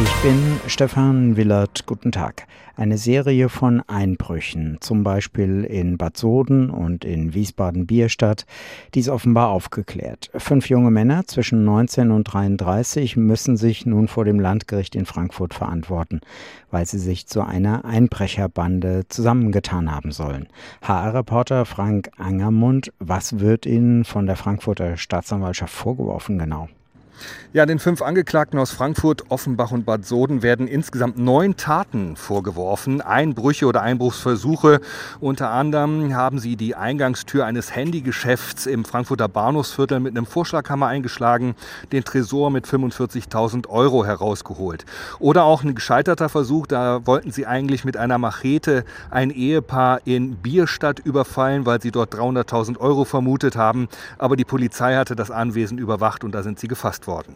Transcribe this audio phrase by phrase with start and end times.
[0.00, 1.84] Ich bin Stefan Willert.
[1.86, 2.46] Guten Tag.
[2.76, 8.46] Eine Serie von Einbrüchen, zum Beispiel in Bad Soden und in Wiesbaden-Bierstadt,
[8.94, 10.30] die ist offenbar aufgeklärt.
[10.36, 15.52] Fünf junge Männer zwischen 19 und 33 müssen sich nun vor dem Landgericht in Frankfurt
[15.52, 16.20] verantworten,
[16.70, 20.46] weil sie sich zu einer Einbrecherbande zusammengetan haben sollen.
[20.82, 26.68] HR-Reporter Frank Angermund, was wird Ihnen von der Frankfurter Staatsanwaltschaft vorgeworfen genau?
[27.52, 33.00] Ja, den fünf Angeklagten aus Frankfurt, Offenbach und Bad Soden werden insgesamt neun Taten vorgeworfen.
[33.00, 34.80] Einbrüche oder Einbruchsversuche.
[35.18, 41.56] Unter anderem haben sie die Eingangstür eines Handygeschäfts im Frankfurter Bahnhofsviertel mit einem Vorschlaghammer eingeschlagen,
[41.90, 44.84] den Tresor mit 45.000 Euro herausgeholt.
[45.18, 50.36] Oder auch ein gescheiterter Versuch, da wollten sie eigentlich mit einer Machete ein Ehepaar in
[50.36, 53.88] Bierstadt überfallen, weil sie dort 300.000 Euro vermutet haben.
[54.18, 57.34] Aber die Polizei hatte das Anwesen überwacht und da sind sie gefasst worden.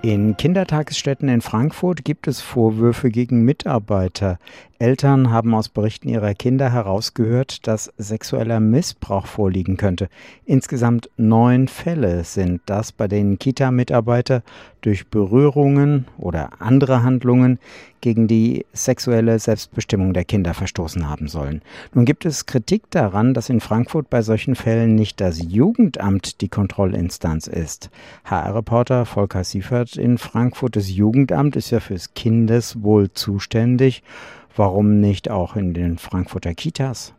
[0.00, 4.38] In Kindertagesstätten in Frankfurt gibt es Vorwürfe gegen Mitarbeiter.
[4.78, 10.08] Eltern haben aus Berichten ihrer Kinder herausgehört, dass sexueller Missbrauch vorliegen könnte.
[10.44, 14.42] Insgesamt neun Fälle sind das, bei denen Kita-Mitarbeiter
[14.82, 17.58] durch Berührungen oder andere Handlungen
[18.00, 21.62] gegen die sexuelle Selbstbestimmung der Kinder verstoßen haben sollen.
[21.92, 26.48] Nun gibt es Kritik daran, dass in Frankfurt bei solchen Fällen nicht das Jugendamt die
[26.48, 27.90] Kontrollinstanz ist.
[28.24, 34.04] HR-Reporter Volker Siefert in Frankfurt, das Jugendamt ist ja fürs Kindeswohl zuständig.
[34.56, 37.15] Warum nicht auch in den Frankfurter Kitas?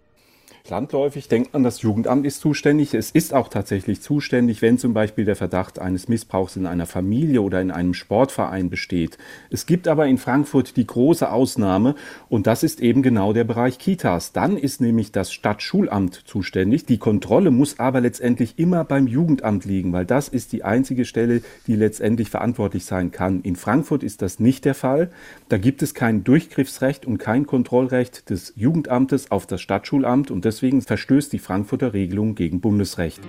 [0.69, 2.93] Landläufig denkt man, das Jugendamt ist zuständig.
[2.93, 7.41] Es ist auch tatsächlich zuständig, wenn zum Beispiel der Verdacht eines Missbrauchs in einer Familie
[7.41, 9.17] oder in einem Sportverein besteht.
[9.49, 11.95] Es gibt aber in Frankfurt die große Ausnahme
[12.27, 14.33] und das ist eben genau der Bereich Kitas.
[14.33, 16.85] Dann ist nämlich das Stadtschulamt zuständig.
[16.85, 21.41] Die Kontrolle muss aber letztendlich immer beim Jugendamt liegen, weil das ist die einzige Stelle,
[21.67, 23.41] die letztendlich verantwortlich sein kann.
[23.41, 25.11] In Frankfurt ist das nicht der Fall.
[25.47, 30.56] Da gibt es kein Durchgriffsrecht und kein Kontrollrecht des Jugendamtes auf das Stadtschulamt und das
[30.57, 33.21] Deswegen verstößt die Frankfurter Regelung gegen Bundesrecht.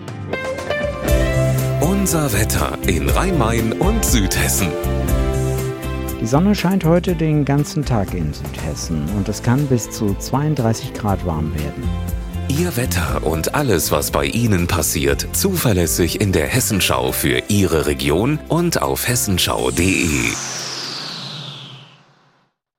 [1.82, 4.68] Unser Wetter in Rhein-Main und Südhessen.
[6.22, 10.94] Die Sonne scheint heute den ganzen Tag in Südhessen und es kann bis zu 32
[10.94, 11.82] Grad warm werden.
[12.48, 18.38] Ihr Wetter und alles, was bei Ihnen passiert, zuverlässig in der Hessenschau für Ihre Region
[18.48, 20.30] und auf hessenschau.de.